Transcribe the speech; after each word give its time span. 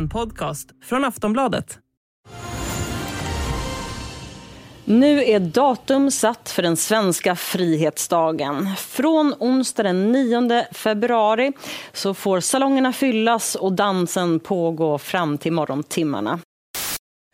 En 0.00 0.08
podcast 0.08 0.68
från 0.84 1.04
Aftonbladet. 1.04 1.78
Nu 4.84 5.24
är 5.24 5.40
datum 5.40 6.10
satt 6.10 6.50
för 6.50 6.62
den 6.62 6.76
svenska 6.76 7.36
frihetsdagen. 7.36 8.68
Från 8.76 9.34
onsdag 9.38 9.82
den 9.82 10.12
9 10.12 10.64
februari 10.72 11.52
så 11.92 12.14
får 12.14 12.40
salongerna 12.40 12.92
fyllas 12.92 13.54
och 13.54 13.72
dansen 13.72 14.40
pågå 14.40 14.98
fram 14.98 15.38
till 15.38 15.52
morgontimmarna. 15.52 16.38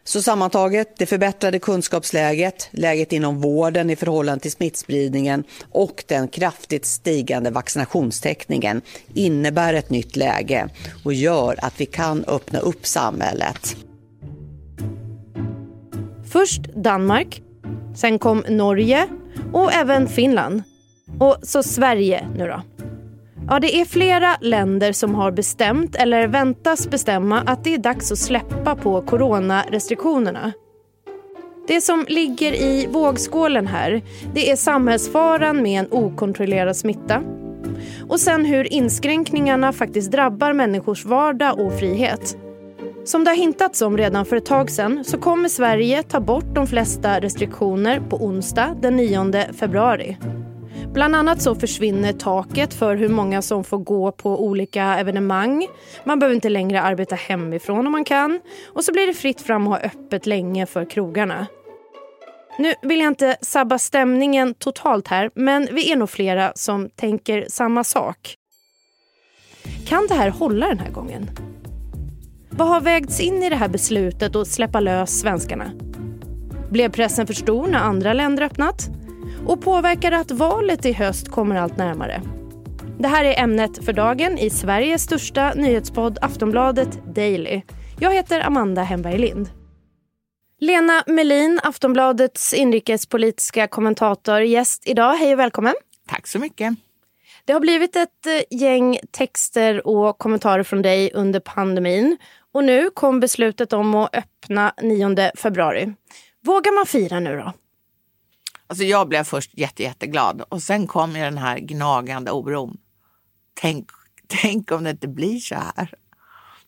Så 0.07 0.23
sammantaget, 0.23 0.97
det 0.99 1.07
förbättrade 1.07 1.59
kunskapsläget, 1.59 2.69
läget 2.71 3.13
inom 3.13 3.41
vården 3.41 3.91
i 3.91 3.97
förhållande 3.97 4.43
till 4.43 4.53
smittspridningen 4.53 5.45
och 5.73 6.05
den 6.09 6.29
kraftigt 6.29 6.85
stigande 6.85 7.51
vaccinationstäckningen 7.51 8.81
innebär 9.15 9.75
ett 9.75 9.91
nytt 9.91 10.17
läge 10.17 10.69
och 11.05 11.15
gör 11.15 11.59
att 11.63 11.81
vi 11.81 11.87
kan 11.87 12.25
öppna 12.25 12.59
upp 12.59 12.87
samhället. 12.87 13.77
Först 16.33 16.63
Danmark, 16.75 17.43
sen 17.97 18.19
kom 18.19 18.45
Norge 18.49 19.09
och 19.53 19.73
även 19.73 20.09
Finland. 20.09 20.63
Och 21.19 21.37
så 21.43 21.63
Sverige 21.63 22.29
nu 22.37 22.47
då. 22.47 22.76
Ja, 23.49 23.61
det 23.61 23.81
är 23.81 23.85
flera 23.85 24.37
länder 24.41 24.93
som 24.93 25.15
har 25.15 25.31
bestämt 25.31 25.97
eller 25.97 26.29
väntas 26.29 26.91
bestämma 26.91 27.41
att 27.41 27.65
det 27.65 27.75
är 27.75 27.79
dags 27.79 28.13
att 28.13 28.19
släppa 28.19 28.77
på 28.77 29.03
coronarestriktionerna. 29.03 30.53
Det 31.69 31.81
som 31.81 32.05
ligger 32.09 32.53
i 32.53 32.87
vågskålen 32.91 33.67
här 33.67 34.03
det 34.35 34.51
är 34.51 34.57
samhällsfaran 34.57 35.63
med 35.63 35.81
en 35.81 35.93
okontrollerad 35.93 36.77
smitta 36.77 37.23
och 38.09 38.21
sen 38.21 38.45
hur 38.45 38.73
inskränkningarna 38.73 39.73
faktiskt 39.73 40.13
drabbar 40.13 40.53
människors 40.53 41.05
vardag 41.05 41.61
och 41.61 41.79
frihet. 41.79 42.39
Som 43.05 43.25
det 43.25 43.31
har 43.31 43.37
hintats 43.37 43.83
om 43.83 43.97
redan 43.97 44.27
för 44.27 44.37
ett 44.37 44.47
tag 44.47 44.71
sedan 44.71 45.05
så 45.05 45.19
kommer 45.19 45.49
Sverige 45.49 46.03
ta 46.03 46.21
bort 46.21 46.55
de 46.55 46.67
flesta 46.67 47.21
restriktioner 47.21 48.01
på 48.01 48.17
onsdag 48.17 48.77
den 48.83 48.97
9 48.97 49.53
februari. 49.53 50.17
Bland 50.97 51.17
annat 51.17 51.43
så 51.43 51.55
försvinner 51.55 52.13
taket 52.13 52.75
för 52.75 52.97
hur 52.97 53.09
många 53.09 53.43
som 53.43 53.65
får 53.65 53.79
gå 53.79 54.13
på 54.13 54.45
olika 54.45 54.85
evenemang. 54.85 55.67
Man 56.05 56.19
behöver 56.19 56.35
inte 56.35 56.49
längre 56.49 56.83
arbeta 56.83 57.15
hemifrån 57.15 57.87
om 57.87 57.93
man 57.93 58.05
kan. 58.05 58.41
Och 58.73 58.85
så 58.85 58.93
blir 58.93 59.07
det 59.07 59.15
fritt 59.15 59.41
fram 59.41 59.67
att 59.67 59.81
ha 59.81 59.89
öppet 59.89 60.27
länge 60.27 60.67
för 60.67 60.85
krogarna. 60.85 61.47
Nu 62.59 62.75
vill 62.83 63.01
jag 63.01 63.09
inte 63.09 63.37
sabba 63.41 63.79
stämningen 63.79 64.55
totalt 64.55 65.09
här, 65.09 65.31
men 65.35 65.69
vi 65.73 65.93
är 65.93 65.97
nog 65.97 66.11
flera 66.11 66.53
som 66.55 66.91
tänker 66.91 67.47
samma 67.49 67.85
sak. 67.85 68.35
Kan 69.87 70.07
det 70.07 70.15
här 70.15 70.31
hålla 70.31 70.69
den 70.69 70.79
här 70.79 70.91
gången? 70.91 71.31
Vad 72.51 72.69
har 72.69 72.81
vägts 72.81 73.21
in 73.21 73.43
i 73.43 73.51
det 73.51 73.57
här 73.57 73.69
beslutet 73.69 74.37
att 74.37 74.49
släppa 74.49 74.81
lös 74.81 75.21
svenskarna? 75.21 75.71
Blev 76.71 76.93
pressen 76.93 77.27
för 77.27 77.35
stor 77.35 77.67
när 77.67 77.79
andra 77.79 78.13
länder 78.13 78.43
öppnat? 78.43 78.96
Och 79.47 79.61
påverkar 79.61 80.13
att 80.13 80.31
valet 80.31 80.87
i 80.87 80.93
höst 80.93 81.29
kommer 81.29 81.57
allt 81.57 81.77
närmare? 81.77 82.23
Det 82.99 83.09
här 83.09 83.25
är 83.25 83.43
ämnet 83.43 83.85
för 83.85 83.93
dagen 83.93 84.39
i 84.39 84.51
Sveriges 84.51 85.03
största 85.03 85.53
nyhetspodd 85.55 86.19
Aftonbladet 86.23 87.15
Daily. 87.15 87.63
Jag 88.01 88.15
heter 88.15 88.41
Amanda 88.41 88.83
Hemberg 88.83 89.19
Lind. 89.19 89.51
Lena 90.61 91.03
Melin, 91.07 91.61
Aftonbladets 91.63 92.55
inrikespolitiska 92.55 93.69
kommentator, 93.69 94.41
gäst 94.41 94.83
idag. 94.87 95.15
Hej 95.15 95.33
och 95.33 95.39
välkommen. 95.39 95.75
Tack 96.09 96.27
så 96.27 96.39
mycket. 96.39 96.75
Det 97.45 97.53
har 97.53 97.61
blivit 97.61 97.97
ett 97.97 98.27
eh, 98.27 98.59
gäng 98.59 98.99
texter 99.11 99.87
och 99.87 100.19
kommentarer 100.19 100.63
från 100.63 100.83
dig 100.83 101.11
under 101.15 101.41
pandemin. 101.41 102.17
Och 102.53 102.65
nu 102.65 102.91
kom 102.91 103.21
beslutet 103.21 103.73
om 103.73 103.95
att 103.95 104.17
öppna 104.17 104.73
9 104.83 105.31
februari. 105.37 105.95
Vågar 106.45 106.75
man 106.75 106.87
fira 106.87 107.21
nu 107.21 107.37
då? 107.37 107.53
Alltså 108.67 108.85
jag 108.85 109.09
blev 109.09 109.25
först 109.25 109.59
jätte, 109.59 109.83
jätteglad 109.83 110.43
och 110.49 110.63
sen 110.63 110.87
kom 110.87 111.17
ju 111.17 111.23
den 111.23 111.39
här 111.39 111.59
gnagande 111.59 112.31
oron. 112.31 112.77
Tänk, 113.61 113.89
tänk 114.27 114.73
om 114.73 114.85
det 114.85 114.91
inte 114.91 115.09
blir 115.09 115.41
så 115.41 115.55
här. 115.55 115.95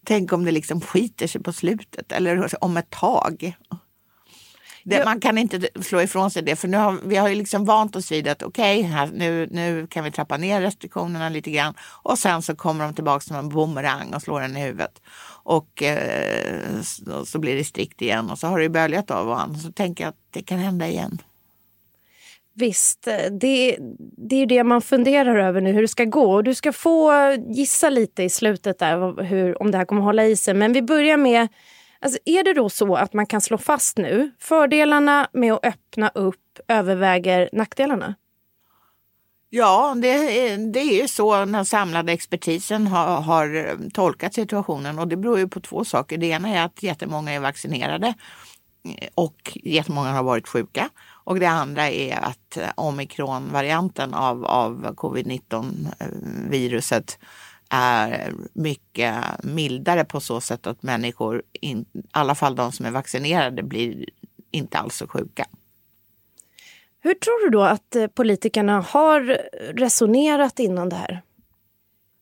Tänk 0.04 0.32
om 0.32 0.44
det 0.44 0.50
liksom 0.50 0.80
skiter 0.80 1.26
sig 1.26 1.42
på 1.42 1.52
slutet 1.52 2.12
eller 2.12 2.64
om 2.64 2.76
ett 2.76 2.90
tag. 2.90 3.56
Det, 4.84 5.04
man 5.04 5.20
kan 5.20 5.38
inte 5.38 5.68
slå 5.82 6.02
ifrån 6.02 6.30
sig 6.30 6.42
det 6.42 6.56
för 6.56 6.68
nu 6.68 6.76
har, 6.76 6.98
vi 7.04 7.16
har 7.16 7.28
ju 7.28 7.34
liksom 7.34 7.64
vant 7.64 7.96
oss 7.96 8.12
vid 8.12 8.28
att 8.28 8.42
okej, 8.42 8.80
okay, 8.80 9.10
nu, 9.12 9.48
nu 9.50 9.86
kan 9.86 10.04
vi 10.04 10.10
trappa 10.10 10.36
ner 10.36 10.60
restriktionerna 10.60 11.28
lite 11.28 11.50
grann 11.50 11.74
och 11.80 12.18
sen 12.18 12.42
så 12.42 12.56
kommer 12.56 12.84
de 12.84 12.94
tillbaka 12.94 13.20
som 13.20 13.36
en 13.36 13.48
bumerang 13.48 14.14
och 14.14 14.22
slår 14.22 14.40
en 14.40 14.56
i 14.56 14.60
huvudet. 14.60 15.02
Och 15.42 15.82
eh, 15.82 16.80
så, 16.82 17.26
så, 17.26 17.38
blir 17.38 17.56
det 17.56 17.64
strikt 17.64 18.02
igen 18.02 18.30
och 18.30 18.38
så 18.38 18.46
har 18.46 18.60
det 18.60 18.68
böljat 18.68 19.10
av 19.10 19.28
och 19.28 19.40
an. 19.40 19.58
Så 19.58 19.72
tänker 19.72 20.04
jag 20.04 20.08
att 20.08 20.20
det 20.30 20.42
kan 20.42 20.58
hända 20.58 20.88
igen. 20.88 21.18
Visst, 22.58 23.06
eh, 23.06 23.32
det, 23.40 23.76
det 24.28 24.36
är 24.36 24.46
det 24.46 24.64
man 24.64 24.82
funderar 24.82 25.36
över 25.36 25.60
nu, 25.60 25.72
hur 25.72 25.82
det 25.82 25.88
ska 25.88 26.04
gå. 26.04 26.32
Och 26.32 26.44
du 26.44 26.54
ska 26.54 26.72
få 26.72 27.12
gissa 27.48 27.90
lite 27.90 28.22
i 28.22 28.30
slutet 28.30 28.78
där 28.78 29.22
hur, 29.22 29.62
om 29.62 29.70
det 29.70 29.78
här 29.78 29.84
kommer 29.84 30.02
hålla 30.02 30.24
i 30.24 30.36
sig. 30.36 30.54
Men 30.54 30.72
vi 30.72 30.82
börjar 30.82 31.16
med, 31.16 31.48
alltså 32.00 32.18
är 32.24 32.44
det 32.44 32.54
då 32.54 32.68
så 32.68 32.94
att 32.94 33.12
man 33.12 33.26
kan 33.26 33.40
slå 33.40 33.58
fast 33.58 33.98
nu, 33.98 34.30
fördelarna 34.40 35.28
med 35.32 35.52
att 35.52 35.66
öppna 35.66 36.08
upp 36.08 36.36
överväger 36.68 37.50
nackdelarna? 37.52 38.14
Ja, 39.50 39.94
det, 39.96 40.16
det 40.56 40.80
är 40.80 41.00
ju 41.02 41.08
så 41.08 41.44
den 41.44 41.64
samlade 41.64 42.12
expertisen 42.12 42.86
har, 42.86 43.20
har 43.20 43.76
tolkat 43.90 44.34
situationen 44.34 44.98
och 44.98 45.08
det 45.08 45.16
beror 45.16 45.38
ju 45.38 45.48
på 45.48 45.60
två 45.60 45.84
saker. 45.84 46.18
Det 46.18 46.26
ena 46.26 46.48
är 46.48 46.64
att 46.64 46.82
jättemånga 46.82 47.32
är 47.32 47.40
vaccinerade 47.40 48.14
eh, 48.84 49.08
och 49.14 49.58
jättemånga 49.64 50.12
har 50.12 50.22
varit 50.22 50.48
sjuka. 50.48 50.90
Och 51.28 51.40
det 51.40 51.46
andra 51.46 51.90
är 51.90 52.24
att 52.24 52.58
omikronvarianten 52.74 54.14
av, 54.14 54.44
av 54.44 54.94
covid-19 54.94 55.86
viruset 56.50 57.18
är 57.68 58.32
mycket 58.52 59.14
mildare 59.42 60.04
på 60.04 60.20
så 60.20 60.40
sätt 60.40 60.66
att 60.66 60.82
människor, 60.82 61.42
i 61.60 61.84
alla 62.10 62.34
fall 62.34 62.56
de 62.56 62.72
som 62.72 62.86
är 62.86 62.90
vaccinerade, 62.90 63.62
blir 63.62 64.04
inte 64.50 64.78
alls 64.78 64.96
så 64.96 65.08
sjuka. 65.08 65.46
Hur 67.00 67.14
tror 67.14 67.44
du 67.44 67.50
då 67.50 67.62
att 67.62 67.96
eh, 67.96 68.06
politikerna 68.06 68.80
har 68.80 69.20
resonerat 69.74 70.58
innan 70.58 70.88
det 70.88 70.96
här? 70.96 71.22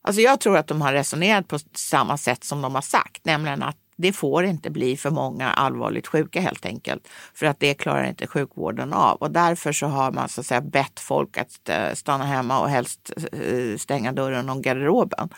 Alltså 0.02 0.20
jag 0.20 0.40
tror 0.40 0.56
att 0.56 0.66
de 0.66 0.82
har 0.82 0.92
resonerat 0.92 1.48
på 1.48 1.58
samma 1.74 2.16
sätt 2.16 2.44
som 2.44 2.62
de 2.62 2.74
har 2.74 2.82
sagt, 2.82 3.24
nämligen 3.24 3.62
att 3.62 3.78
det 3.96 4.12
får 4.12 4.44
inte 4.44 4.70
bli 4.70 4.96
för 4.96 5.10
många 5.10 5.50
allvarligt 5.50 6.06
sjuka 6.06 6.40
helt 6.40 6.66
enkelt. 6.66 7.08
För 7.34 7.46
att 7.46 7.60
det 7.60 7.74
klarar 7.74 8.04
inte 8.04 8.26
sjukvården 8.26 8.92
av. 8.92 9.16
Och 9.16 9.30
därför 9.30 9.72
så 9.72 9.86
har 9.86 10.12
man 10.12 10.28
så 10.28 10.40
att 10.40 10.46
säga 10.46 10.60
bett 10.60 11.00
folk 11.00 11.38
att 11.38 11.68
eh, 11.68 11.92
stanna 11.94 12.24
hemma 12.24 12.60
och 12.60 12.68
helst 12.68 13.12
eh, 13.32 13.76
stänga 13.78 14.12
dörren 14.12 14.50
och 14.50 14.62
garderoben. 14.62 15.28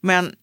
Men 0.00 0.34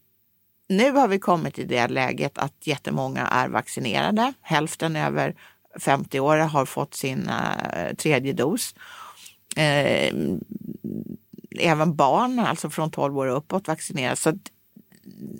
nu 0.69 0.91
har 0.91 1.07
vi 1.07 1.19
kommit 1.19 1.59
i 1.59 1.63
det 1.63 1.87
läget 1.87 2.37
att 2.37 2.67
jättemånga 2.67 3.27
är 3.27 3.49
vaccinerade. 3.49 4.33
Hälften 4.41 4.95
över 4.95 5.35
50 5.79 6.19
år 6.19 6.37
har 6.37 6.65
fått 6.65 6.93
sin 6.93 7.29
eh, 7.29 7.95
tredje 7.95 8.33
dos. 8.33 8.75
Även 11.59 11.95
barn, 11.95 12.39
alltså 12.39 12.69
från 12.69 12.91
12 12.91 13.17
år 13.17 13.27
och 13.27 13.37
uppåt, 13.37 13.67
vaccineras. 13.67 14.21
Så 14.21 14.33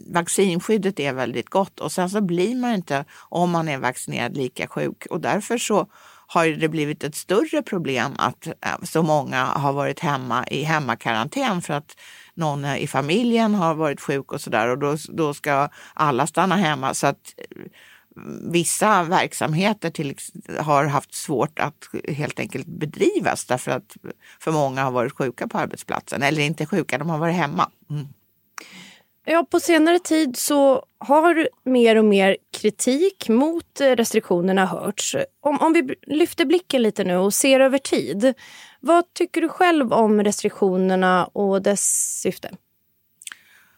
vaccinskyddet 0.08 1.00
är 1.00 1.14
väldigt 1.14 1.50
gott 1.50 1.80
och 1.80 1.92
sen 1.92 2.10
så 2.10 2.22
blir 2.22 2.56
man 2.56 2.74
inte, 2.74 3.06
om 3.30 3.52
man 3.52 3.68
är 3.68 3.78
vaccinerad, 3.78 4.38
lika 4.38 4.68
sjuk 4.68 5.06
och 5.10 5.22
därför 5.22 5.58
så 5.58 5.88
har 6.28 6.48
det 6.48 6.70
blivit 6.70 7.04
ett 7.04 7.16
större 7.16 7.62
problem 7.62 8.12
att 8.18 8.48
eh, 8.48 8.54
så 8.84 9.04
många 9.04 9.46
har 9.46 9.74
varit 9.74 10.00
hemma 10.00 10.48
i 10.48 10.64
hemmakarantän 10.64 11.62
för 11.62 11.74
att 11.74 11.98
någon 12.34 12.66
i 12.66 12.88
familjen 12.88 13.56
har 13.56 13.76
varit 13.76 14.02
sjuk 14.02 14.32
och 14.32 14.42
sådär 14.42 14.68
och 14.68 14.78
då, 14.78 14.98
då 15.10 15.34
ska 15.34 15.70
alla 15.94 16.28
stanna 16.28 16.56
hemma. 16.56 16.94
Så 16.94 17.08
att 17.08 17.34
eh, 17.38 17.62
vissa 18.52 19.04
verksamheter 19.04 19.90
till, 19.90 20.18
har 20.60 20.86
haft 20.86 21.14
svårt 21.14 21.60
att 21.60 21.90
helt 22.08 22.40
enkelt 22.40 22.68
bedrivas 22.68 23.46
därför 23.46 23.72
att 23.72 23.98
för 24.40 24.52
många 24.52 24.84
har 24.84 24.92
varit 24.92 25.18
sjuka 25.18 25.48
på 25.48 25.58
arbetsplatsen. 25.58 26.24
Eller 26.24 26.42
inte 26.42 26.66
sjuka, 26.66 26.98
de 26.98 27.10
har 27.10 27.18
varit 27.18 27.36
hemma. 27.36 27.70
Mm. 27.90 28.08
Ja, 29.28 29.46
på 29.52 29.60
senare 29.60 30.00
tid 30.00 30.38
så 30.38 30.86
har 30.98 31.50
mer 31.64 31.96
och 31.96 32.06
mer 32.06 32.38
kritik 32.58 33.30
mot 33.30 33.82
restriktionerna 33.82 34.66
hörts. 34.66 35.16
Om, 35.42 35.60
om 35.60 35.74
vi 35.74 35.96
lyfter 36.08 36.46
blicken 36.46 36.82
lite 36.82 37.04
nu 37.04 37.18
och 37.18 37.34
ser 37.34 37.60
över 37.60 37.78
tid. 37.78 38.34
Vad 38.80 39.14
tycker 39.14 39.42
du 39.42 39.50
själv 39.50 39.94
om 39.94 40.24
restriktionerna 40.24 41.26
och 41.26 41.62
dess 41.62 42.20
syfte? 42.22 42.50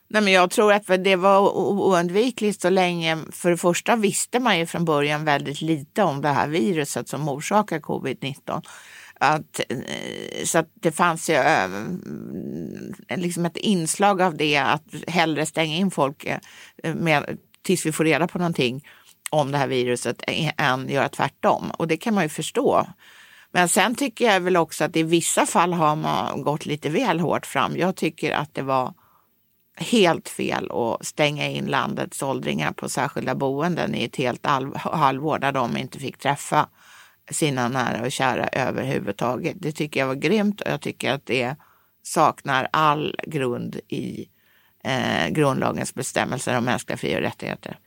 Nej, 0.09 0.21
men 0.21 0.33
jag 0.33 0.51
tror 0.51 0.73
att 0.73 1.03
det 1.03 1.15
var 1.15 1.57
oundvikligt 1.57 2.61
så 2.61 2.69
länge. 2.69 3.17
För 3.31 3.49
det 3.49 3.57
första 3.57 3.95
visste 3.95 4.39
man 4.39 4.59
ju 4.59 4.65
från 4.65 4.85
början 4.85 5.25
väldigt 5.25 5.61
lite 5.61 6.03
om 6.03 6.21
det 6.21 6.29
här 6.29 6.47
viruset 6.47 7.09
som 7.09 7.29
orsakar 7.29 7.79
covid-19. 7.79 8.61
Att, 9.19 9.59
eh, 9.69 10.45
så 10.45 10.57
att 10.57 10.69
det 10.73 10.91
fanns 10.91 11.29
ju 11.29 11.33
eh, 11.33 11.69
liksom 13.17 13.45
ett 13.45 13.57
inslag 13.57 14.21
av 14.21 14.37
det 14.37 14.57
att 14.57 14.83
hellre 15.07 15.45
stänga 15.45 15.75
in 15.75 15.91
folk 15.91 16.25
eh, 16.25 16.95
med, 16.95 17.37
tills 17.61 17.85
vi 17.85 17.91
får 17.91 18.03
reda 18.03 18.27
på 18.27 18.37
någonting 18.37 18.87
om 19.29 19.51
det 19.51 19.57
här 19.57 19.67
viruset 19.67 20.23
än 20.57 20.89
göra 20.89 21.09
tvärtom. 21.09 21.71
Och 21.71 21.87
det 21.87 21.97
kan 21.97 22.13
man 22.13 22.23
ju 22.23 22.29
förstå. 22.29 22.87
Men 23.51 23.69
sen 23.69 23.95
tycker 23.95 24.25
jag 24.25 24.39
väl 24.39 24.57
också 24.57 24.83
att 24.83 24.95
i 24.95 25.03
vissa 25.03 25.45
fall 25.45 25.73
har 25.73 25.95
man 25.95 26.43
gått 26.43 26.65
lite 26.65 26.89
väl 26.89 27.19
hårt 27.19 27.45
fram. 27.45 27.77
Jag 27.77 27.95
tycker 27.95 28.31
att 28.31 28.53
det 28.53 28.61
var 28.61 28.93
helt 29.75 30.29
fel 30.29 30.71
att 30.71 31.05
stänga 31.05 31.47
in 31.47 31.65
landets 31.65 32.23
åldringar 32.23 32.71
på 32.71 32.89
särskilda 32.89 33.35
boenden 33.35 33.95
i 33.95 34.03
ett 34.03 34.15
helt 34.15 34.45
halvår 34.75 35.39
där 35.39 35.51
de 35.51 35.77
inte 35.77 35.99
fick 35.99 36.17
träffa 36.17 36.69
sina 37.31 37.69
nära 37.69 38.01
och 38.01 38.11
kära 38.11 38.47
överhuvudtaget. 38.47 39.55
Det 39.59 39.71
tycker 39.71 39.99
jag 39.99 40.07
var 40.07 40.15
grymt 40.15 40.61
och 40.61 40.71
jag 40.71 40.81
tycker 40.81 41.11
att 41.11 41.25
det 41.25 41.55
saknar 42.03 42.67
all 42.71 43.15
grund 43.23 43.79
i 43.87 44.29
eh, 44.83 45.29
grundlagens 45.29 45.93
bestämmelser 45.93 46.57
om 46.57 46.65
mänskliga 46.65 46.97
fri 46.97 47.17
och 47.17 47.21
rättigheter. 47.21 47.79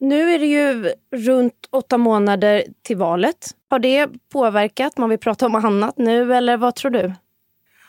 Nu 0.00 0.34
är 0.34 0.38
det 0.38 0.46
ju 0.46 0.92
runt 1.16 1.68
åtta 1.70 1.98
månader 1.98 2.64
till 2.82 2.96
valet. 2.96 3.50
Har 3.70 3.78
det 3.78 4.08
påverkat? 4.32 4.98
Man 4.98 5.10
vill 5.10 5.18
prata 5.18 5.46
om 5.46 5.54
annat 5.54 5.98
nu 5.98 6.34
eller 6.34 6.56
vad 6.56 6.74
tror 6.74 6.90
du? 6.90 7.12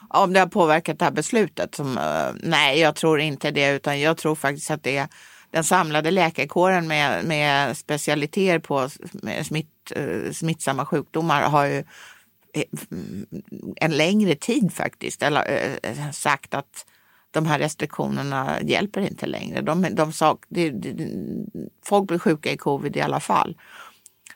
Om 0.09 0.33
det 0.33 0.39
har 0.39 0.47
påverkat 0.47 0.99
det 0.99 1.05
här 1.05 1.11
beslutet? 1.11 1.75
Som, 1.75 1.97
uh, 1.97 2.35
nej, 2.43 2.79
jag 2.79 2.95
tror 2.95 3.19
inte 3.19 3.51
det 3.51 3.75
utan 3.75 3.99
jag 3.99 4.17
tror 4.17 4.35
faktiskt 4.35 4.71
att 4.71 4.83
det 4.83 4.97
är 4.97 5.07
den 5.51 5.63
samlade 5.63 6.11
läkarkåren 6.11 6.87
med, 6.87 7.25
med 7.25 7.77
specialiteter 7.77 8.59
på 8.59 8.89
smitt, 9.43 9.91
eh, 9.95 10.31
smittsamma 10.31 10.85
sjukdomar 10.85 11.41
har 11.41 11.65
ju 11.65 11.83
eh, 12.53 12.63
mm, 12.91 13.25
en 13.75 13.91
längre 13.91 14.35
tid 14.35 14.73
faktiskt 14.73 15.23
eller, 15.23 15.77
eh, 15.83 16.11
sagt 16.11 16.53
att 16.53 16.85
de 17.31 17.45
här 17.45 17.59
restriktionerna 17.59 18.61
hjälper 18.61 19.01
inte 19.01 19.25
längre. 19.25 19.61
De, 19.61 19.87
de 19.91 20.13
sak, 20.13 20.45
det, 20.49 20.69
det, 20.69 21.07
folk 21.85 22.07
blir 22.07 22.19
sjuka 22.19 22.51
i 22.51 22.57
covid 22.57 22.97
i 22.97 23.01
alla 23.01 23.19
fall. 23.19 23.57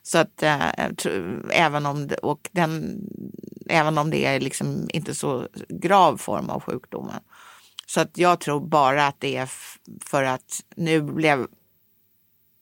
Så 0.04 0.18
att 0.18 0.44
äh, 0.44 0.70
även, 1.50 1.86
om 1.86 2.08
det, 2.08 2.16
och 2.16 2.50
den, 2.52 3.02
även 3.70 3.98
om 3.98 4.10
det 4.10 4.26
är 4.26 4.40
liksom 4.40 4.88
inte 4.94 5.16
så 5.16 5.48
grav 5.70 6.18
form 6.18 6.50
av 6.50 6.62
sjukdomen. 6.62 7.20
Så 7.86 8.02
att 8.02 8.18
jag 8.18 8.40
tror 8.40 8.60
bara 8.60 9.08
att 9.08 9.20
det 9.20 9.38
är 9.38 9.50
för 10.06 10.24
att 10.24 10.64
nu 10.76 11.02
blev 11.02 11.48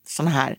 sådana 0.08 0.32
här 0.32 0.58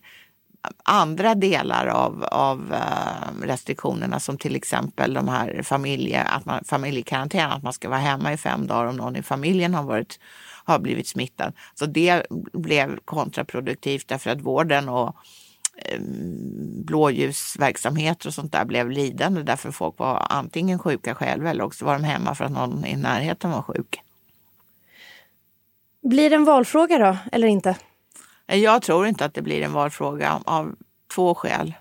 andra 0.83 1.35
delar 1.35 1.87
av, 1.87 2.23
av 2.23 2.73
eh, 2.73 3.45
restriktionerna 3.47 4.19
som 4.19 4.37
till 4.37 4.55
exempel 4.55 5.13
de 5.13 5.27
här 5.27 5.61
familje, 5.63 6.23
att 6.23 6.45
man, 6.45 6.63
familjekarantän, 6.63 7.51
att 7.51 7.63
man 7.63 7.73
ska 7.73 7.89
vara 7.89 7.99
hemma 7.99 8.33
i 8.33 8.37
fem 8.37 8.67
dagar 8.67 8.85
om 8.85 8.95
någon 8.95 9.15
i 9.15 9.21
familjen 9.21 9.73
har, 9.73 9.83
varit, 9.83 10.19
har 10.65 10.79
blivit 10.79 11.07
smittad. 11.07 11.53
Så 11.75 11.85
det 11.85 12.25
blev 12.53 12.99
kontraproduktivt 13.05 14.07
därför 14.07 14.29
att 14.29 14.41
vården 14.41 14.89
och 14.89 15.15
eh, 15.77 15.99
blåljusverksamheter 16.85 18.27
och 18.27 18.33
sånt 18.33 18.51
där 18.51 18.65
blev 18.65 18.91
lidande 18.91 19.43
därför 19.43 19.71
folk 19.71 19.99
var 19.99 20.27
antingen 20.29 20.79
sjuka 20.79 21.15
själva 21.15 21.49
eller 21.49 21.63
också 21.63 21.85
var 21.85 21.93
de 21.93 22.03
hemma 22.03 22.35
för 22.35 22.45
att 22.45 22.51
någon 22.51 22.85
i 22.85 22.95
närheten 22.95 23.51
var 23.51 23.61
sjuk. 23.61 24.01
Blir 26.09 26.29
det 26.29 26.35
en 26.35 26.45
valfråga 26.45 26.97
då, 26.97 27.17
eller 27.31 27.47
inte? 27.47 27.75
Eh, 28.47 28.59
jag 28.59 28.81
tror 28.81 29.07
inte 29.07 29.25
att 29.25 29.33
det 29.33 29.41
blir 29.41 29.61
en 29.61 29.73
valfråga 29.73 30.41
av 30.45 30.75
två 31.15 31.35
skäl. 31.35 31.73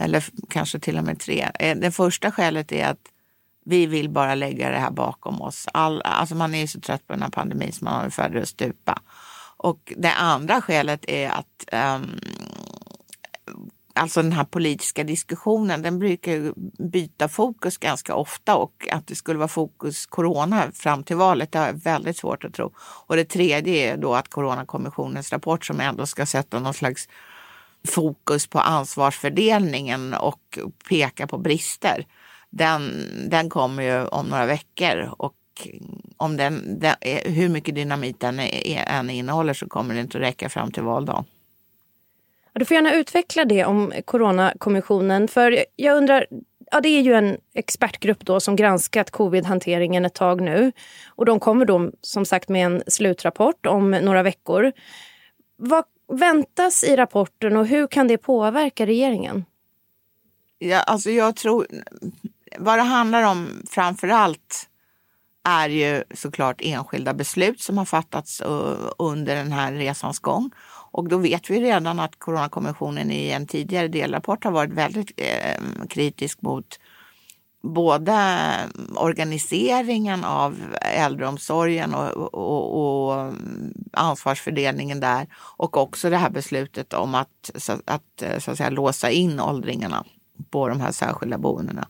Eller 0.00 0.24
kanske 0.48 0.78
till 0.78 0.98
och 0.98 1.04
med 1.04 1.20
tre. 1.20 1.50
Eh, 1.58 1.76
det 1.76 1.90
första 1.90 2.30
skälet 2.30 2.72
är 2.72 2.86
att 2.88 3.00
vi 3.64 3.86
vill 3.86 4.10
bara 4.10 4.34
lägga 4.34 4.70
det 4.70 4.78
här 4.78 4.90
bakom 4.90 5.42
oss. 5.42 5.68
All, 5.72 6.02
alltså 6.02 6.34
man 6.34 6.54
är 6.54 6.60
ju 6.60 6.66
så 6.66 6.80
trött 6.80 7.06
på 7.06 7.12
den 7.12 7.22
här 7.22 7.30
pandemin 7.30 7.72
så 7.72 7.84
man 7.84 8.02
har 8.02 8.10
färdig 8.10 8.40
att 8.40 8.48
stupa. 8.48 9.02
Och 9.56 9.92
det 9.96 10.12
andra 10.12 10.60
skälet 10.60 11.04
är 11.08 11.30
att 11.30 11.74
um, 11.96 12.20
alltså 13.94 14.22
den 14.22 14.32
här 14.32 14.44
politiska 14.44 15.04
diskussionen, 15.04 15.82
den 15.82 15.98
brukar 15.98 16.32
ju 16.32 16.52
byta 16.78 17.28
fokus 17.28 17.78
ganska 17.78 18.14
ofta 18.14 18.56
och 18.56 18.88
att 18.90 19.06
det 19.06 19.14
skulle 19.14 19.38
vara 19.38 19.48
fokus 19.48 20.06
corona 20.06 20.72
fram 20.74 21.04
till 21.04 21.16
valet, 21.16 21.52
det 21.52 21.58
har 21.58 21.66
jag 21.66 21.82
väldigt 21.84 22.16
svårt 22.16 22.44
att 22.44 22.54
tro. 22.54 22.72
Och 22.78 23.16
det 23.16 23.24
tredje 23.24 23.92
är 23.92 23.96
då 23.96 24.14
att 24.14 24.28
Coronakommissionens 24.28 25.32
rapport 25.32 25.64
som 25.64 25.80
ändå 25.80 26.06
ska 26.06 26.26
sätta 26.26 26.60
någon 26.60 26.74
slags 26.74 27.08
fokus 27.88 28.46
på 28.46 28.58
ansvarsfördelningen 28.58 30.14
och 30.14 30.58
peka 30.88 31.26
på 31.26 31.38
brister. 31.38 32.06
Den, 32.50 32.92
den 33.30 33.50
kommer 33.50 33.82
ju 33.82 34.06
om 34.06 34.26
några 34.26 34.46
veckor 34.46 35.14
och 35.18 35.34
om 36.16 36.36
den, 36.36 36.80
den 36.80 36.94
hur 37.24 37.48
mycket 37.48 37.74
dynamit 37.74 38.20
den 38.20 38.40
än 38.40 39.10
innehåller 39.10 39.54
så 39.54 39.68
kommer 39.68 39.94
det 39.94 40.00
inte 40.00 40.18
att 40.18 40.24
räcka 40.24 40.48
fram 40.48 40.72
till 40.72 40.82
valdagen. 40.82 41.24
Du 42.54 42.64
får 42.64 42.74
gärna 42.74 42.94
utveckla 42.94 43.44
det 43.44 43.64
om 43.64 43.92
Coronakommissionen. 44.04 45.28
För 45.28 45.64
jag 45.76 45.96
undrar, 45.96 46.26
ja, 46.70 46.80
det 46.80 46.88
är 46.88 47.00
ju 47.00 47.14
en 47.14 47.36
expertgrupp 47.54 48.20
då 48.20 48.40
som 48.40 48.56
granskat 48.56 49.10
covid-hanteringen 49.10 50.04
ett 50.04 50.14
tag 50.14 50.40
nu. 50.40 50.72
Och 51.08 51.24
de 51.24 51.40
kommer 51.40 51.64
då 51.64 51.90
som 52.00 52.24
sagt 52.24 52.48
med 52.48 52.66
en 52.66 52.82
slutrapport 52.86 53.66
om 53.66 53.90
några 53.90 54.22
veckor. 54.22 54.72
Vad 55.56 55.84
väntas 56.12 56.84
i 56.84 56.96
rapporten 56.96 57.56
och 57.56 57.66
hur 57.66 57.86
kan 57.86 58.08
det 58.08 58.18
påverka 58.18 58.86
regeringen? 58.86 59.44
Ja, 60.58 60.80
alltså 60.80 61.10
jag 61.10 61.36
tror, 61.36 61.66
vad 62.58 62.78
det 62.78 62.82
handlar 62.82 63.22
om 63.22 63.62
framför 63.70 64.08
allt 64.08 64.68
är 65.48 65.68
ju 65.68 66.04
såklart 66.14 66.60
enskilda 66.64 67.14
beslut 67.14 67.60
som 67.60 67.78
har 67.78 67.84
fattats 67.84 68.40
eh, 68.40 68.90
under 68.98 69.36
den 69.36 69.52
här 69.52 69.72
resans 69.72 70.18
gång. 70.18 70.50
Och 70.94 71.08
då 71.08 71.16
vet 71.18 71.50
vi 71.50 71.60
redan 71.60 72.00
att 72.00 72.18
Coronakommissionen 72.18 73.10
i 73.10 73.30
en 73.30 73.46
tidigare 73.46 73.88
delrapport 73.88 74.44
har 74.44 74.50
varit 74.50 74.72
väldigt 74.72 75.12
eh, 75.16 75.86
kritisk 75.88 76.42
mot 76.42 76.80
både 77.62 78.38
organiseringen 78.94 80.24
av 80.24 80.76
äldreomsorgen 80.80 81.94
och, 81.94 82.34
och, 82.34 83.10
och, 83.10 83.32
ansvarsfördelningen 83.92 85.00
där 85.00 85.26
och 85.34 85.76
också 85.76 86.10
det 86.10 86.16
här 86.16 86.30
beslutet 86.30 86.92
om 86.92 87.14
att, 87.14 87.50
så, 87.54 87.72
att, 87.84 88.22
eh, 88.22 88.38
så 88.38 88.50
att 88.50 88.56
säga, 88.56 88.70
låsa 88.70 89.10
in 89.10 89.40
åldringarna 89.40 90.04
på 90.50 90.68
de 90.68 90.80
här 90.80 90.92
särskilda 90.92 91.38
boendena. 91.38 91.88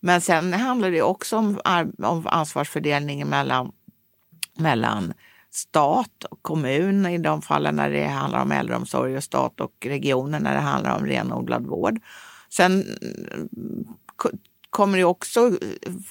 Men 0.00 0.20
sen 0.20 0.52
handlar 0.52 0.90
det 0.90 1.02
också 1.02 1.36
om, 1.36 1.60
om 2.02 2.26
ansvarsfördelningen 2.26 3.28
mellan, 3.28 3.72
mellan 4.58 5.12
stat 5.50 6.24
och 6.30 6.42
kommun 6.42 7.06
i 7.06 7.18
de 7.18 7.42
fallen 7.42 7.76
när 7.76 7.90
det 7.90 8.06
handlar 8.06 8.42
om 8.42 8.52
äldreomsorg 8.52 9.16
och 9.16 9.24
stat 9.24 9.60
och 9.60 9.72
regioner 9.84 10.40
när 10.40 10.54
det 10.54 10.60
handlar 10.60 10.98
om 10.98 11.06
renodlad 11.06 11.66
vård. 11.66 12.00
Sen 12.48 12.80
eh, 12.80 14.30
kommer 14.70 14.98
det 14.98 15.04
också 15.04 15.58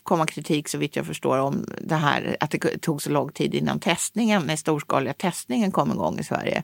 komma 0.03 0.25
kritik 0.25 0.69
så 0.69 0.77
vitt 0.77 0.95
jag 0.95 1.05
förstår 1.05 1.37
om 1.37 1.65
det 1.81 1.95
här 1.95 2.37
att 2.39 2.51
det 2.51 2.81
tog 2.81 3.01
så 3.01 3.09
lång 3.09 3.31
tid 3.31 3.55
innan 3.55 3.79
testningen, 3.79 4.47
den 4.47 4.57
storskaliga 4.57 5.13
testningen 5.13 5.71
kom 5.71 5.91
igång 5.91 6.19
i 6.19 6.23
Sverige. 6.23 6.63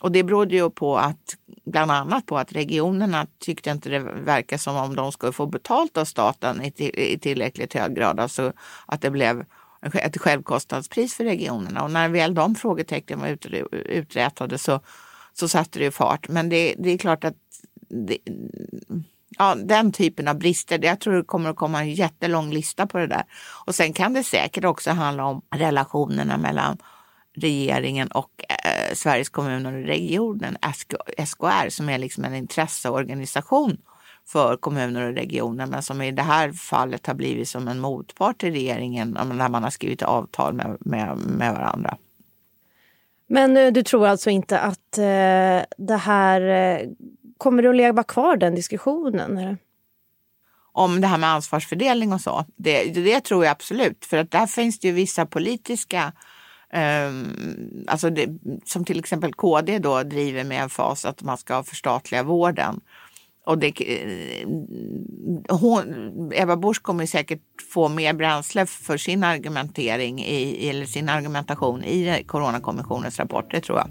Och 0.00 0.12
det 0.12 0.24
berodde 0.24 0.54
ju 0.54 0.70
på 0.70 0.98
att, 0.98 1.36
bland 1.64 1.90
annat 1.90 2.26
på 2.26 2.38
att 2.38 2.52
regionerna 2.52 3.26
tyckte 3.38 3.70
inte 3.70 3.88
det 3.88 3.98
verkar 3.98 4.56
som 4.56 4.76
om 4.76 4.96
de 4.96 5.12
skulle 5.12 5.32
få 5.32 5.46
betalt 5.46 5.96
av 5.96 6.04
staten 6.04 6.62
i, 6.62 7.18
tillräckligt 7.22 7.74
hög 7.74 7.96
grad. 7.96 8.20
Alltså 8.20 8.52
att 8.86 9.00
det 9.00 9.10
blev 9.10 9.44
ett 9.82 10.20
självkostnadspris 10.20 11.14
för 11.14 11.24
regionerna. 11.24 11.82
Och 11.82 11.90
när 11.90 12.08
väl 12.08 12.34
de 12.34 12.54
frågetecknen 12.54 13.20
var 13.20 13.38
uträtade 13.72 14.58
så, 14.58 14.80
så 15.32 15.48
satte 15.48 15.78
det 15.78 15.90
fart. 15.90 16.28
Men 16.28 16.48
det, 16.48 16.74
det 16.78 16.90
är 16.90 16.98
klart 16.98 17.24
att 17.24 17.36
det, 17.88 18.18
ja, 19.38 19.54
den 19.54 19.92
typen 19.92 20.28
av 20.28 20.38
brister, 20.38 20.84
jag 20.84 21.00
tror 21.00 21.14
det 21.14 21.24
kommer 21.24 21.50
att 21.50 21.56
komma 21.56 21.80
en 21.80 21.94
jättelång 21.94 22.50
lista 22.50 22.86
på 22.86 22.98
det 22.98 23.06
där. 23.06 23.24
Och 23.66 23.74
sen 23.74 23.92
kan 23.92 24.12
det 24.12 24.24
säkert 24.24 24.64
också 24.64 24.90
handla 24.90 25.24
om 25.24 25.42
relationerna 25.54 26.36
mellan 26.36 26.78
regeringen 27.36 28.08
och 28.08 28.44
eh, 28.48 28.94
Sveriges 28.94 29.28
kommuner 29.28 29.74
och 29.74 29.86
regionen, 29.86 30.56
SKR, 31.26 31.68
som 31.68 31.88
är 31.88 31.98
liksom 31.98 32.24
en 32.24 32.34
intresseorganisation 32.34 33.78
för 34.32 34.56
kommuner 34.56 35.08
och 35.08 35.14
regioner 35.14 35.66
men 35.66 35.82
som 35.82 36.02
i 36.02 36.12
det 36.12 36.22
här 36.22 36.52
fallet 36.52 37.06
har 37.06 37.14
blivit 37.14 37.48
som 37.48 37.68
en 37.68 37.80
motpart 37.80 38.38
till 38.38 38.52
regeringen 38.52 39.18
när 39.34 39.48
man 39.48 39.62
har 39.62 39.70
skrivit 39.70 40.02
avtal 40.02 40.54
med, 40.54 40.76
med, 40.80 41.18
med 41.18 41.54
varandra. 41.54 41.96
Men 43.26 43.56
eh, 43.56 43.72
du 43.72 43.82
tror 43.82 44.06
alltså 44.06 44.30
inte 44.30 44.60
att 44.60 44.98
eh, 44.98 45.64
det 45.78 46.00
här 46.00 46.40
eh, 46.40 46.88
kommer 47.38 47.62
att 47.62 47.76
leva 47.76 48.02
kvar 48.02 48.36
den 48.36 48.54
diskussionen? 48.54 49.38
Eller? 49.38 49.58
Om 50.72 51.00
det 51.00 51.06
här 51.06 51.18
med 51.18 51.30
ansvarsfördelning 51.30 52.12
och 52.12 52.20
så. 52.20 52.44
Det, 52.56 52.84
det 52.84 53.20
tror 53.20 53.44
jag 53.44 53.52
absolut. 53.52 54.04
För 54.04 54.16
att 54.16 54.30
där 54.30 54.46
finns 54.46 54.78
det 54.78 54.88
ju 54.88 54.94
vissa 54.94 55.26
politiska 55.26 56.12
Um, 56.72 57.84
alltså 57.86 58.10
det, 58.10 58.28
som 58.64 58.84
till 58.84 58.98
exempel 58.98 59.34
KD 59.34 59.78
då 59.78 60.02
driver 60.02 60.44
med 60.44 60.62
en 60.62 60.70
fas 60.70 61.04
att 61.04 61.22
man 61.22 61.38
ska 61.38 61.62
förstatliga 61.62 62.22
vården. 62.22 62.80
Och 63.50 63.58
det, 63.58 63.80
eh, 63.80 64.48
hon, 65.48 66.30
Ebba 66.34 66.56
Busch 66.56 66.82
kommer 66.82 67.06
säkert 67.06 67.40
få 67.72 67.88
mer 67.88 68.12
bränsle 68.12 68.66
för 68.66 68.96
sin 68.96 69.24
argumentering 69.24 70.24
i, 70.24 70.68
eller 70.68 70.86
sin 70.86 71.08
argumentation 71.08 71.84
i 71.84 72.24
Coronakommissionens 72.26 73.18
rapport, 73.18 73.50
det 73.50 73.60
tror 73.60 73.78
jag. 73.78 73.88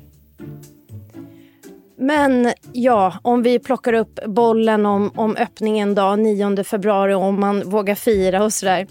Men 1.98 2.54
ja, 2.74 3.14
om 3.22 3.44
vi 3.44 3.60
plockar 3.60 3.94
upp 3.94 4.20
bollen 4.26 4.86
om, 4.86 5.12
om 5.16 5.36
öppningen 5.36 5.96
då, 5.96 6.16
9 6.16 6.64
februari, 6.64 7.14
om 7.14 7.40
man 7.40 7.70
vågar 7.70 7.96
fira 7.96 8.44
och 8.44 8.54
sådär. 8.54 8.88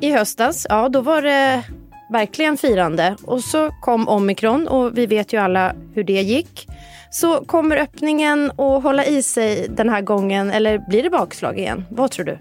I 0.00 0.12
höstas, 0.12 0.66
ja 0.68 0.88
då 0.88 1.00
var 1.00 1.22
det 1.22 1.64
verkligen 2.12 2.56
firande. 2.56 3.16
Och 3.24 3.40
så 3.40 3.70
kom 3.80 4.08
omikron 4.08 4.68
och 4.68 4.98
vi 4.98 5.06
vet 5.06 5.32
ju 5.32 5.38
alla 5.38 5.74
hur 5.94 6.04
det 6.04 6.22
gick. 6.22 6.68
Så 7.14 7.44
kommer 7.44 7.76
öppningen 7.76 8.50
att 8.50 8.82
hålla 8.82 9.06
i 9.06 9.22
sig 9.22 9.68
den 9.68 9.88
här 9.88 10.00
gången 10.00 10.50
eller 10.50 10.78
blir 10.88 11.02
det 11.02 11.10
bakslag 11.10 11.58
igen? 11.58 11.84
Vad 11.90 12.10
tror 12.10 12.24
du? 12.24 12.38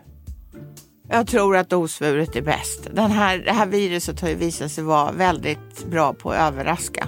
Jag 1.10 1.28
tror 1.28 1.58
att 1.58 1.74
osvuret 1.74 2.36
är 2.36 2.42
bäst. 2.42 2.88
Den 2.92 3.12
här, 3.12 3.38
det 3.38 3.52
här 3.52 3.66
viruset 3.66 4.22
har 4.22 4.30
ju 4.30 4.36
visat 4.36 4.72
sig 4.72 4.84
vara 4.84 5.12
väldigt 5.12 5.86
bra 5.86 6.14
på 6.14 6.32
att 6.32 6.54
överraska. 6.54 7.08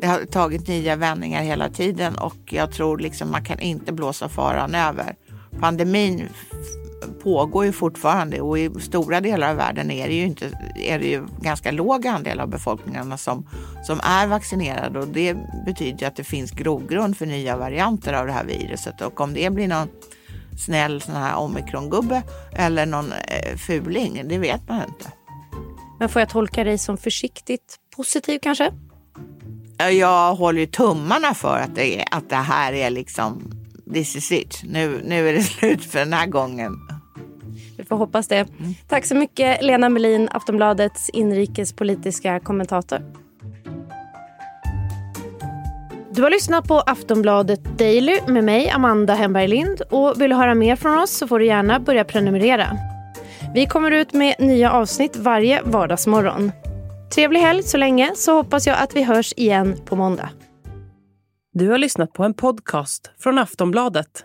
Det 0.00 0.06
har 0.06 0.18
tagit 0.18 0.68
nya 0.68 0.96
vändningar 0.96 1.42
hela 1.42 1.68
tiden 1.68 2.18
och 2.18 2.38
jag 2.44 2.72
tror 2.72 2.98
liksom 2.98 3.30
man 3.30 3.44
kan 3.44 3.58
inte 3.58 3.92
blåsa 3.92 4.28
faran 4.28 4.74
över. 4.74 5.14
Pandemin 5.60 6.28
pågår 7.22 7.64
ju 7.64 7.72
fortfarande 7.72 8.40
och 8.40 8.58
i 8.58 8.70
stora 8.80 9.20
delar 9.20 9.50
av 9.50 9.56
världen 9.56 9.90
är 9.90 10.08
det 10.08 10.14
ju, 10.14 10.24
inte, 10.24 10.50
är 10.76 10.98
det 10.98 11.06
ju 11.06 11.26
ganska 11.40 11.70
låg 11.70 12.06
andel 12.06 12.40
av 12.40 12.48
befolkningarna 12.48 13.16
som, 13.18 13.46
som 13.86 14.00
är 14.02 14.26
vaccinerade 14.26 14.98
och 14.98 15.08
det 15.08 15.36
betyder 15.66 16.06
att 16.06 16.16
det 16.16 16.24
finns 16.24 16.50
grogrund 16.50 17.16
för 17.16 17.26
nya 17.26 17.56
varianter 17.56 18.12
av 18.12 18.26
det 18.26 18.32
här 18.32 18.44
viruset 18.44 19.00
och 19.00 19.20
om 19.20 19.34
det 19.34 19.50
blir 19.50 19.68
någon 19.68 19.88
snäll 20.58 21.02
sån 21.02 21.14
här 21.14 21.38
omikrongubbe 21.38 22.22
eller 22.52 22.86
någon 22.86 23.12
eh, 23.12 23.56
fuling, 23.56 24.22
det 24.28 24.38
vet 24.38 24.68
man 24.68 24.82
inte. 24.88 25.12
Men 25.98 26.08
får 26.08 26.22
jag 26.22 26.28
tolka 26.28 26.64
dig 26.64 26.78
som 26.78 26.96
försiktigt 26.96 27.76
positiv 27.96 28.38
kanske? 28.42 28.72
Jag 29.92 30.34
håller 30.34 30.60
ju 30.60 30.66
tummarna 30.66 31.34
för 31.34 31.58
att 31.58 31.74
det, 31.74 32.00
är, 32.00 32.04
att 32.10 32.30
det 32.30 32.36
här 32.36 32.72
är 32.72 32.90
liksom 32.90 33.52
this 33.92 34.16
is 34.16 34.32
it. 34.32 34.60
Nu, 34.64 35.00
nu 35.04 35.28
är 35.28 35.32
det 35.32 35.42
slut 35.58 35.84
för 35.84 35.98
den 35.98 36.12
här 36.12 36.26
gången. 36.26 36.87
Får 37.88 37.96
hoppas 37.96 38.28
det. 38.28 38.46
Tack 38.88 39.04
så 39.04 39.14
mycket 39.14 39.62
Lena 39.62 39.88
Melin, 39.88 40.28
Aftonbladets 40.32 41.10
inrikespolitiska 41.10 42.40
kommentator. 42.40 43.02
Du 46.10 46.22
har 46.22 46.30
lyssnat 46.30 46.68
på 46.68 46.80
Aftonbladet 46.80 47.78
Daily 47.78 48.18
med 48.26 48.44
mig, 48.44 48.70
Amanda 48.70 49.14
Hemberg 49.14 49.48
Lind. 49.48 49.80
Och 49.90 50.20
vill 50.20 50.30
du 50.30 50.36
höra 50.36 50.54
mer 50.54 50.76
från 50.76 50.98
oss 50.98 51.10
så 51.10 51.28
får 51.28 51.38
du 51.38 51.46
gärna 51.46 51.80
börja 51.80 52.04
prenumerera. 52.04 52.66
Vi 53.54 53.66
kommer 53.66 53.90
ut 53.90 54.12
med 54.12 54.34
nya 54.38 54.72
avsnitt 54.72 55.16
varje 55.16 55.62
vardagsmorgon. 55.62 56.52
Trevlig 57.14 57.40
helg 57.40 57.62
så 57.62 57.76
länge, 57.76 58.12
så 58.14 58.32
hoppas 58.32 58.66
jag 58.66 58.78
att 58.82 58.96
vi 58.96 59.02
hörs 59.02 59.34
igen 59.36 59.76
på 59.84 59.96
måndag. 59.96 60.28
Du 61.52 61.68
har 61.68 61.78
lyssnat 61.78 62.12
på 62.12 62.24
en 62.24 62.34
podcast 62.34 63.10
från 63.18 63.38
Aftonbladet. 63.38 64.24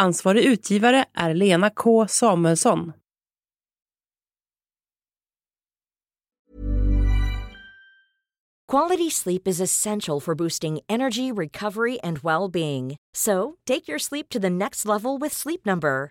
Ansvarig 0.00 0.44
utgivare 0.44 1.04
är 1.14 1.34
Lena 1.34 1.70
K 1.70 2.06
Samuelsson. 2.08 2.92
Quality 8.68 9.10
sleep 9.10 9.48
is 9.48 9.60
essential 9.60 10.20
for 10.20 10.34
boosting 10.34 10.80
energy, 10.88 11.32
recovery 11.32 11.98
and 12.00 12.18
well-being. 12.18 12.96
So, 13.14 13.54
take 13.64 13.88
your 13.88 13.98
sleep 13.98 14.28
to 14.28 14.40
the 14.40 14.50
next 14.50 14.86
level 14.86 15.18
with 15.18 15.32
Sleep 15.32 15.64
Number. 15.66 16.10